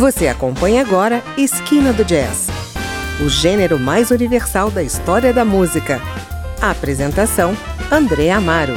[0.00, 2.48] Você acompanha agora Esquina do Jazz,
[3.22, 6.00] o gênero mais universal da história da música.
[6.58, 7.54] A apresentação:
[7.92, 8.72] André Amaro.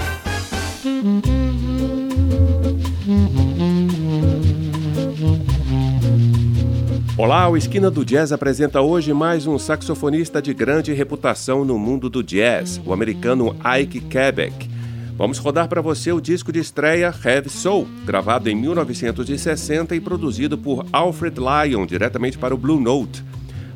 [7.17, 12.09] Olá, o Esquina do Jazz apresenta hoje mais um saxofonista de grande reputação no mundo
[12.09, 14.72] do jazz, o americano Ike Quebec.
[15.15, 20.57] Vamos rodar para você o disco de estreia Heavy Soul, gravado em 1960 e produzido
[20.57, 23.23] por Alfred Lyon diretamente para o Blue Note.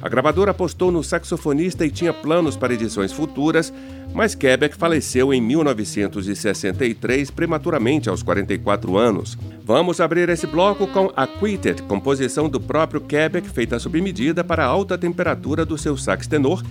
[0.01, 3.71] A gravadora apostou no saxofonista e tinha planos para edições futuras,
[4.13, 9.37] mas Quebec faleceu em 1963 prematuramente aos 44 anos.
[9.63, 14.67] Vamos abrir esse bloco com Acquitted, composição do próprio Quebec feita sob medida para a
[14.67, 16.63] alta temperatura do seu sax tenor,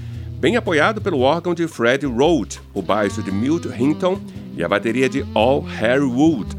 [0.47, 4.17] bem apoiado pelo órgão de Fred Rhodes, o baixo de Milt Hinton
[4.57, 6.57] e a bateria de All Harry Wood.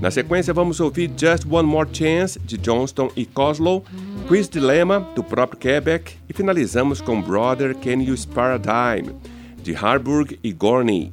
[0.00, 3.84] Na sequência, vamos ouvir Just One More Chance, de Johnston e Coslow,
[4.26, 9.14] Quiz Dilemma, do próprio Quebec, e finalizamos com Brother Can You Dime,
[9.62, 11.12] de Harburg e Gorney.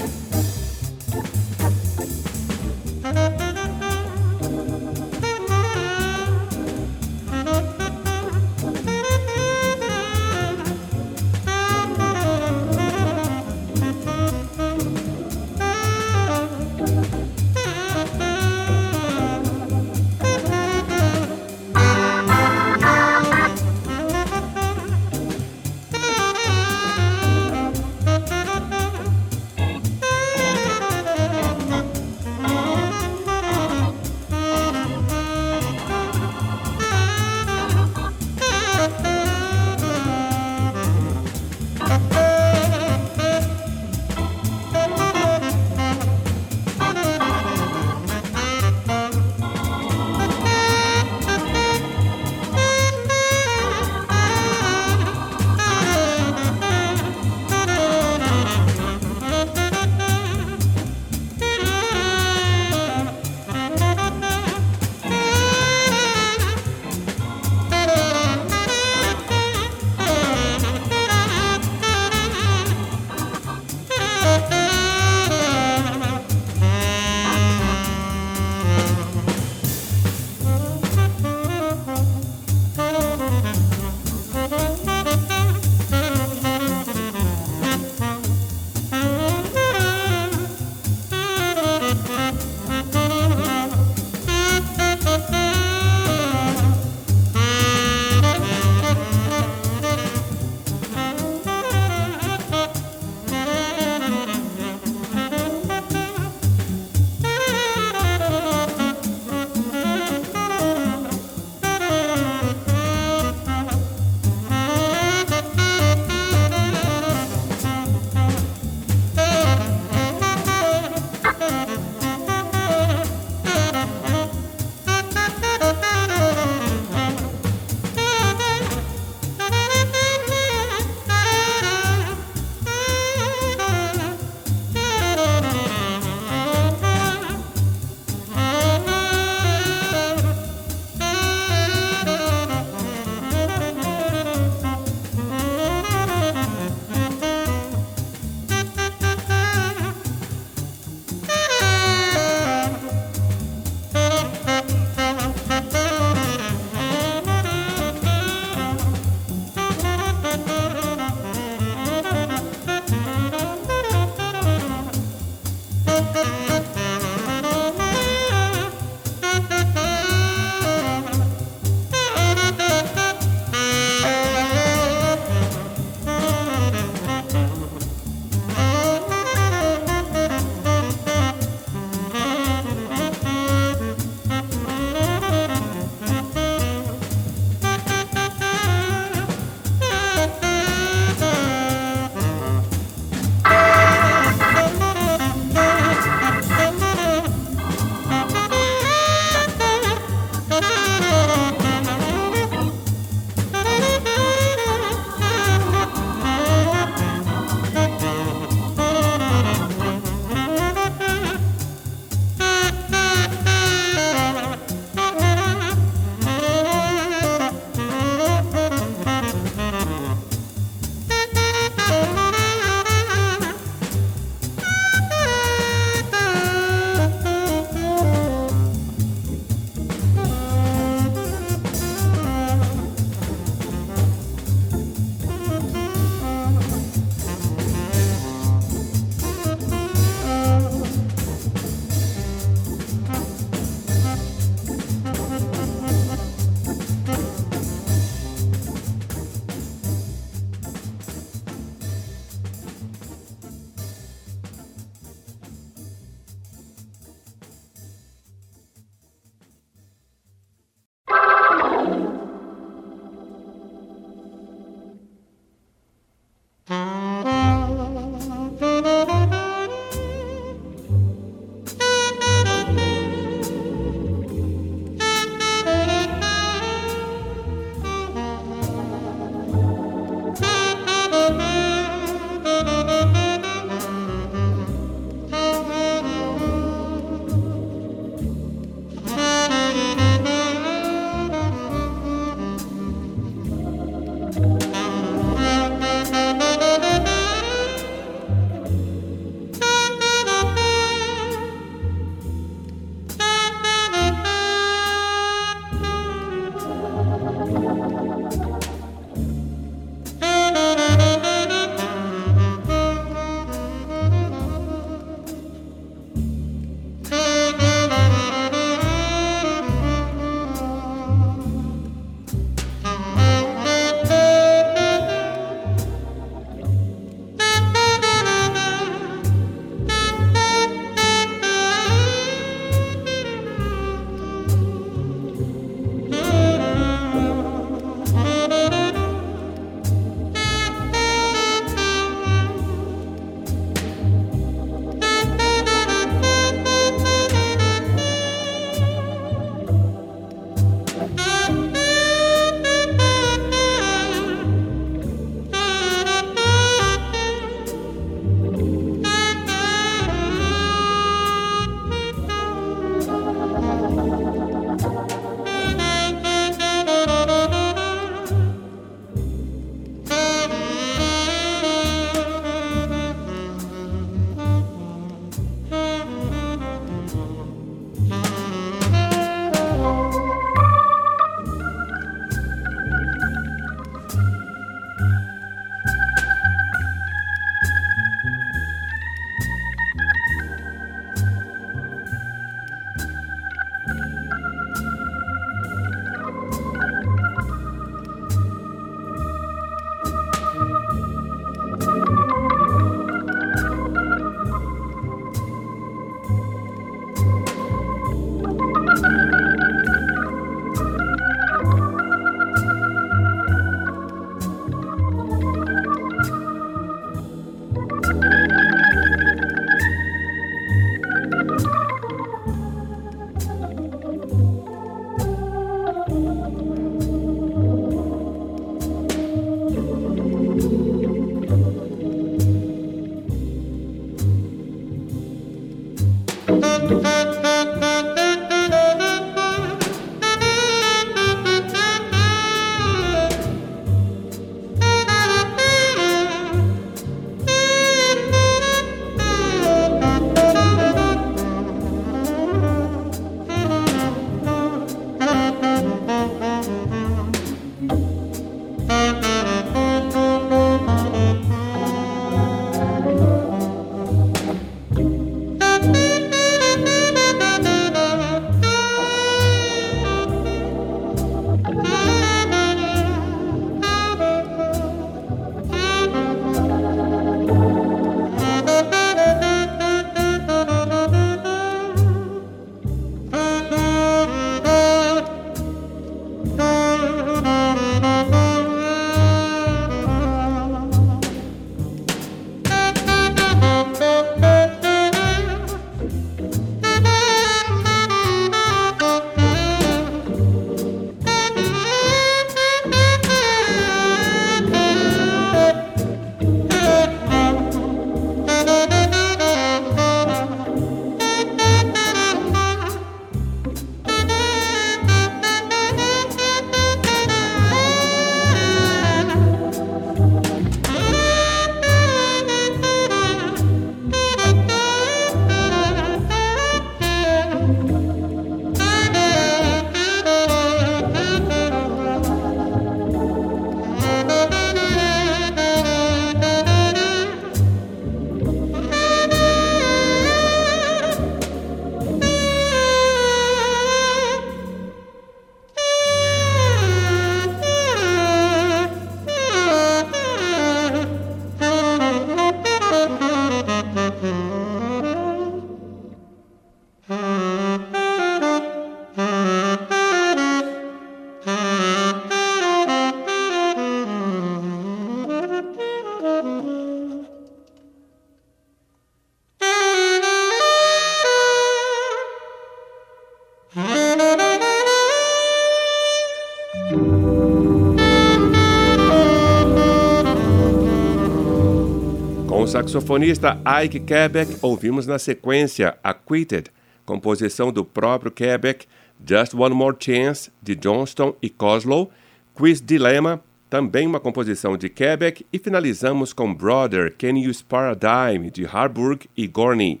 [582.90, 586.72] Saxofonista Ike Quebec, ouvimos na sequência Acquitted,
[587.06, 588.84] composição do próprio Quebec,
[589.24, 592.10] Just One More Chance, de Johnston e Coslow,
[592.52, 597.52] Quiz Dilemma, também uma composição de Quebec, e finalizamos com Brother, Can You
[598.00, 600.00] Dime, de Harburg e Gorney.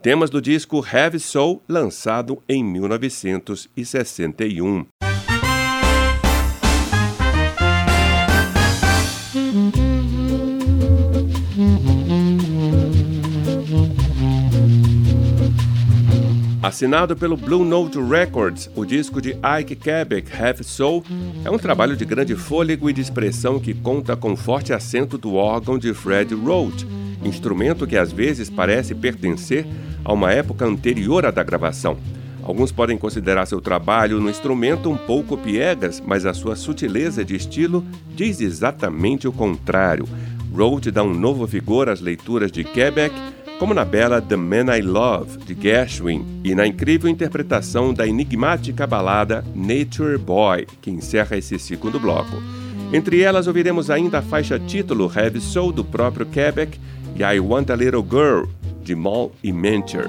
[0.00, 4.86] Temas do disco Heavy Soul, lançado em 1961.
[16.68, 21.02] Assinado pelo Blue Note Records, o disco de Ike Quebec, Half Soul,
[21.42, 25.34] é um trabalho de grande fôlego e de expressão que conta com forte acento do
[25.34, 26.86] órgão de Fred Roach,
[27.24, 29.66] instrumento que às vezes parece pertencer
[30.04, 31.96] a uma época anterior à da gravação.
[32.42, 37.34] Alguns podem considerar seu trabalho no instrumento um pouco piegas, mas a sua sutileza de
[37.34, 37.82] estilo
[38.14, 40.06] diz exatamente o contrário.
[40.54, 43.14] Roach dá um novo vigor às leituras de Quebec
[43.58, 48.86] como na bela The Man I Love, de Gershwin, e na incrível interpretação da enigmática
[48.86, 52.36] balada Nature Boy, que encerra esse segundo bloco.
[52.92, 56.78] Entre elas ouviremos ainda a faixa título Heavy Soul do próprio Quebec
[57.16, 58.46] e I Want a Little Girl,
[58.82, 60.08] de Moll e Mencher.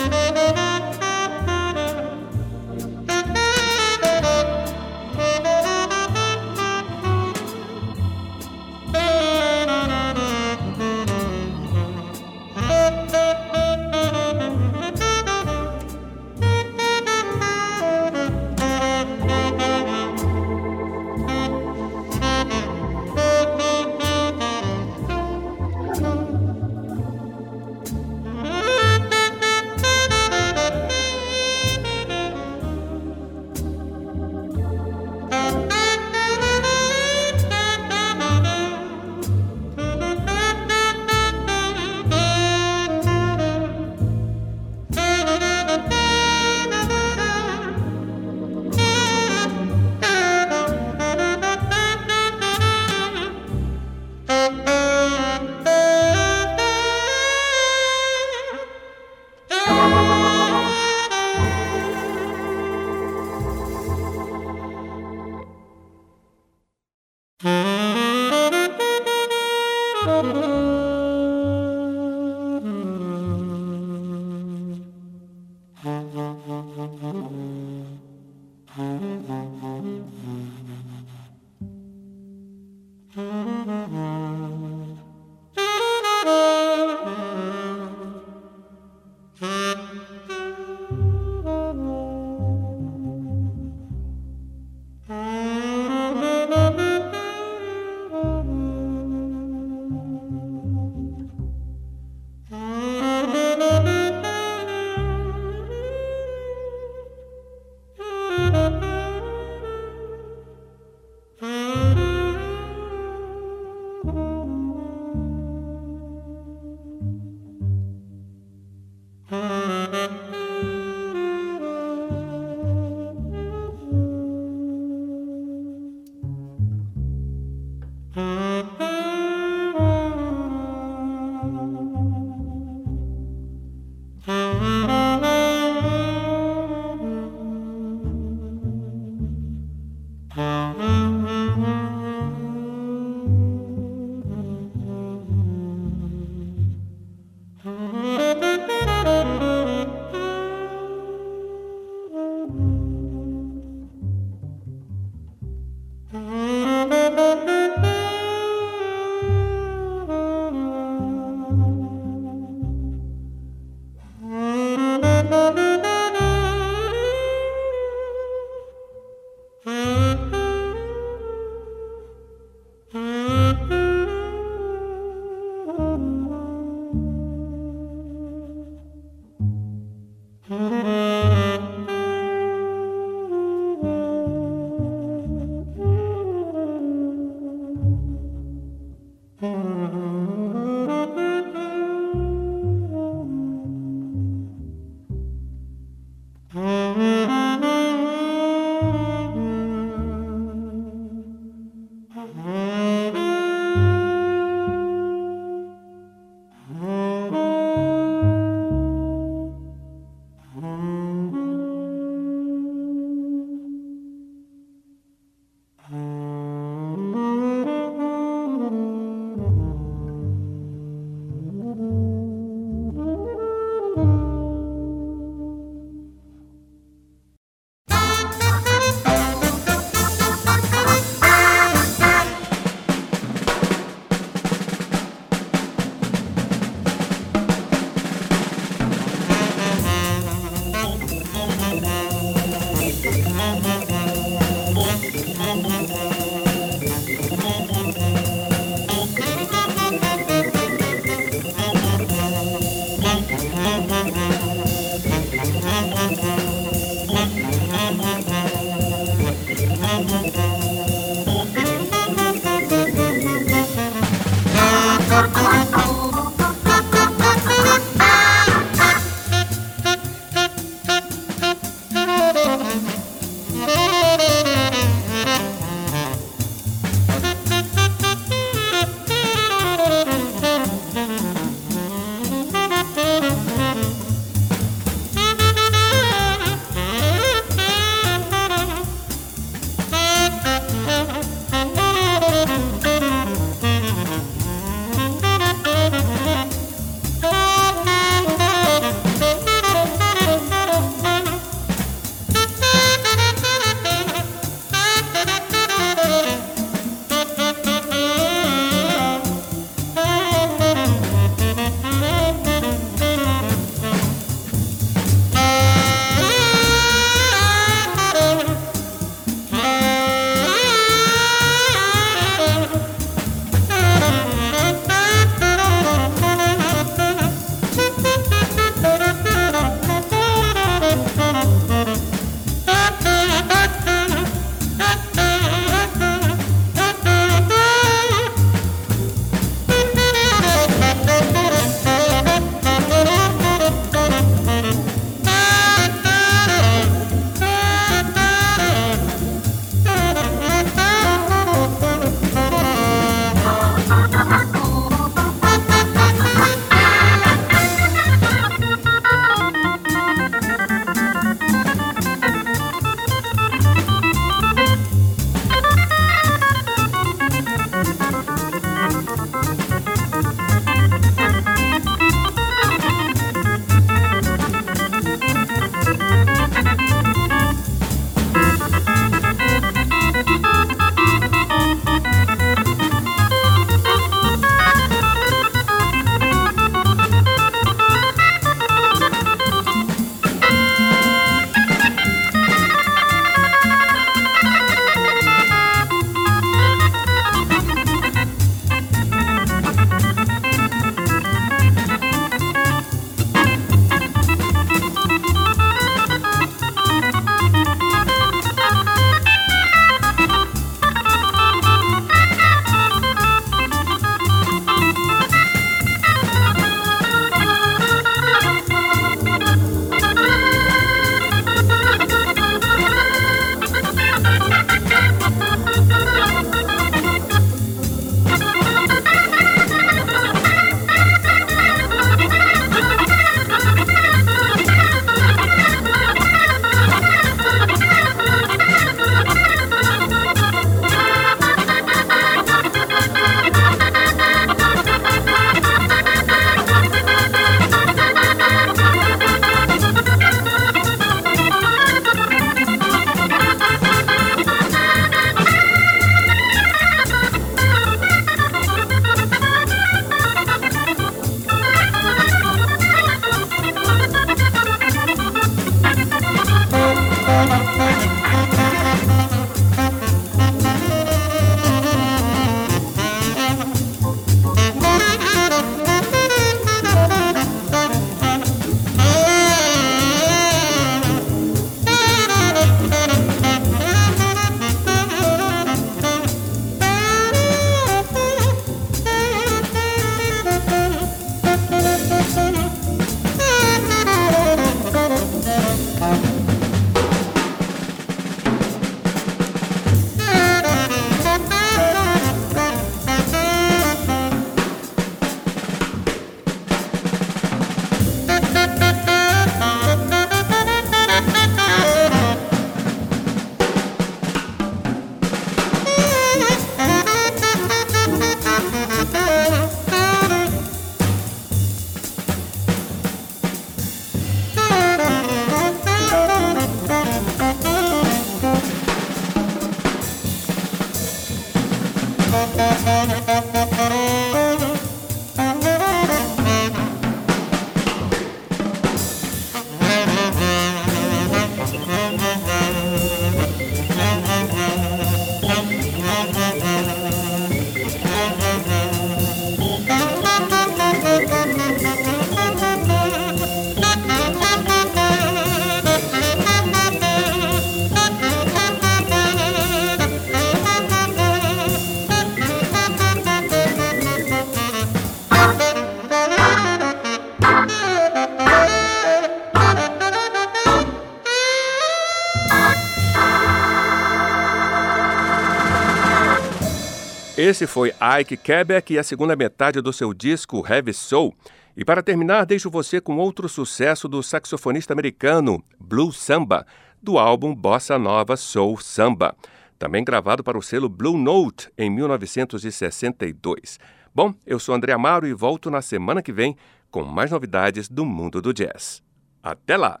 [577.44, 581.34] Esse foi Ike Quebec e a segunda metade do seu disco Heavy Soul.
[581.76, 586.66] E para terminar, deixo você com outro sucesso do saxofonista americano Blue Samba,
[587.02, 589.36] do álbum Bossa Nova Soul Samba,
[589.78, 593.78] também gravado para o selo Blue Note em 1962.
[594.14, 596.56] Bom, eu sou André Amaro e volto na semana que vem
[596.90, 599.02] com mais novidades do mundo do jazz.
[599.42, 600.00] Até lá!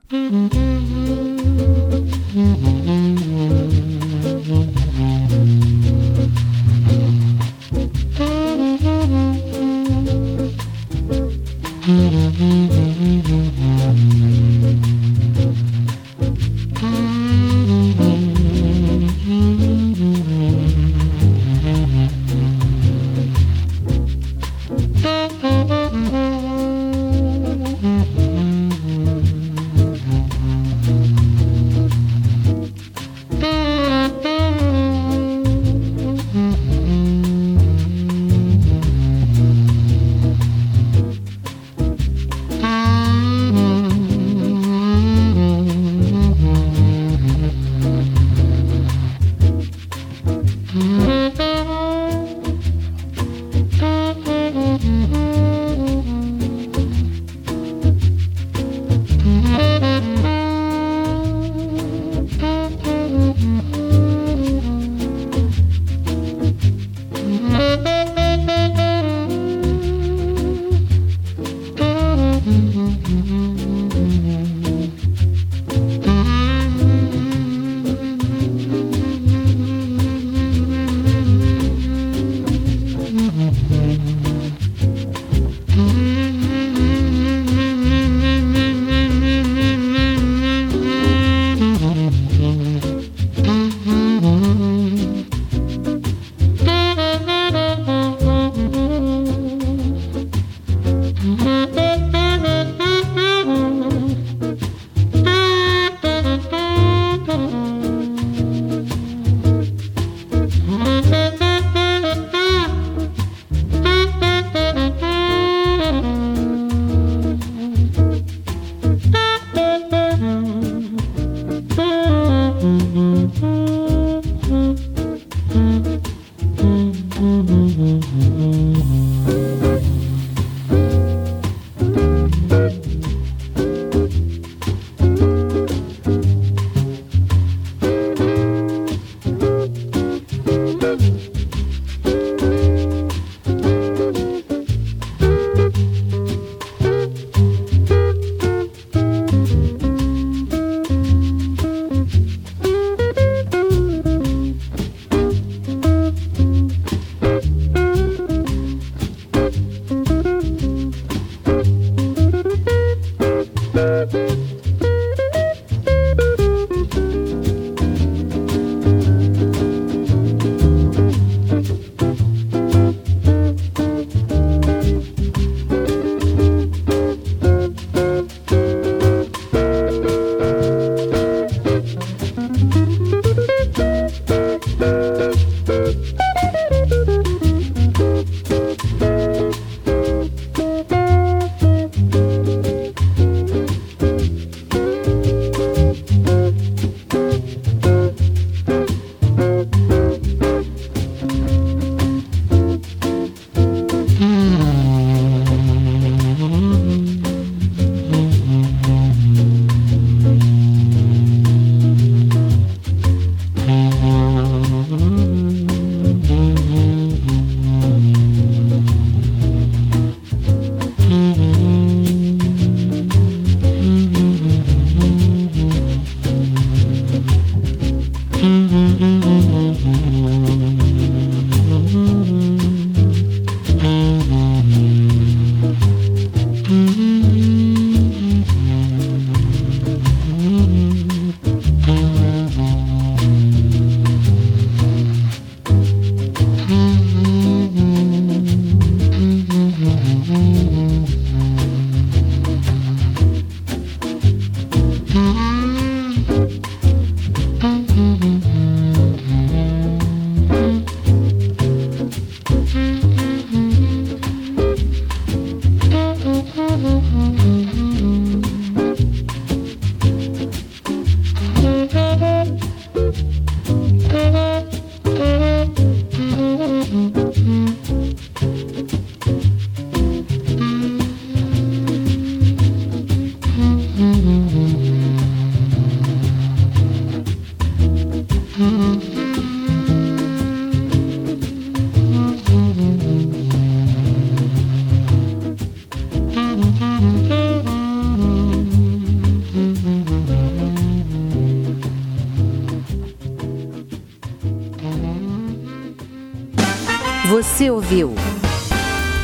[307.74, 308.14] Ouviu.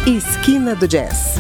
[0.07, 1.39] Esquina do Jazz